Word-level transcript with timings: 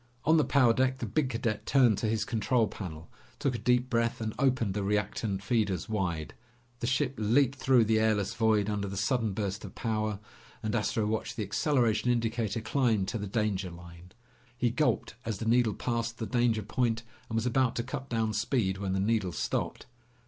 On 0.25 0.37
the 0.37 0.43
power 0.43 0.73
deck, 0.73 0.97
the 0.97 1.05
big 1.05 1.29
cadet 1.29 1.67
turned 1.67 1.99
to 1.99 2.07
his 2.07 2.25
control 2.25 2.67
panel, 2.67 3.07
took 3.37 3.53
a 3.53 3.59
deep 3.59 3.87
breath, 3.87 4.19
and 4.19 4.33
opened 4.39 4.73
the 4.73 4.81
reactant 4.81 5.43
feeders 5.43 5.87
wide. 5.87 6.33
The 6.79 6.87
ship 6.87 7.13
leaped 7.19 7.59
through 7.59 7.85
the 7.85 7.99
airless 7.99 8.33
void 8.33 8.67
under 8.67 8.87
the 8.87 8.97
sudden 8.97 9.33
burst 9.33 9.63
of 9.63 9.75
power 9.75 10.19
and 10.63 10.73
Astro 10.73 11.05
watched 11.05 11.35
the 11.35 11.43
acceleration 11.45 12.09
indicator 12.09 12.61
climb 12.61 13.05
to 13.05 13.19
the 13.19 13.27
danger 13.27 13.69
line. 13.69 14.13
He 14.57 14.71
gulped 14.71 15.13
as 15.23 15.37
the 15.37 15.45
needle 15.45 15.75
passed 15.75 16.17
the 16.17 16.25
danger 16.25 16.63
point 16.63 17.03
and 17.29 17.35
was 17.35 17.45
about 17.45 17.75
to 17.75 17.83
cut 17.83 18.09
down 18.09 18.33
speed 18.33 18.79
when 18.79 18.93
the 18.93 18.99
needle 18.99 19.31
stopped. 19.31 19.85